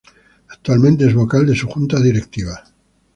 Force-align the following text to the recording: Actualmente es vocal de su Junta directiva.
Actualmente 0.49 1.05
es 1.05 1.13
vocal 1.13 1.45
de 1.45 1.53
su 1.55 1.67
Junta 1.67 1.99
directiva. 1.99 2.63